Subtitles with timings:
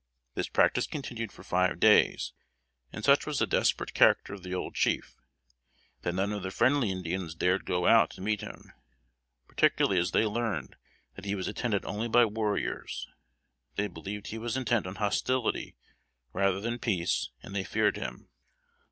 [0.33, 2.33] This practice continued for five days.
[2.91, 5.15] And such was the desperate character of the old chief,
[6.01, 8.71] that none of the friendly Indians dared go out to meet him,
[9.47, 10.75] particularly as they learned
[11.13, 13.07] that he was attended only by warriors;
[13.75, 15.75] they believed he was intent on hostility
[16.33, 18.27] rather than peace, and they feared him.